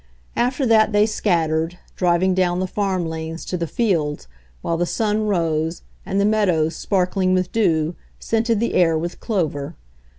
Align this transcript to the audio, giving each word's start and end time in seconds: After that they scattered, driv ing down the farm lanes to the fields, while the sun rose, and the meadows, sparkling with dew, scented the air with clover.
After 0.35 0.65
that 0.65 0.93
they 0.93 1.05
scattered, 1.05 1.77
driv 1.95 2.23
ing 2.23 2.33
down 2.33 2.59
the 2.59 2.65
farm 2.65 3.05
lanes 3.05 3.45
to 3.45 3.55
the 3.55 3.67
fields, 3.67 4.27
while 4.63 4.75
the 4.75 4.87
sun 4.87 5.27
rose, 5.27 5.83
and 6.07 6.19
the 6.19 6.25
meadows, 6.25 6.75
sparkling 6.75 7.35
with 7.35 7.51
dew, 7.51 7.93
scented 8.17 8.59
the 8.59 8.73
air 8.73 8.97
with 8.97 9.19
clover. 9.19 9.75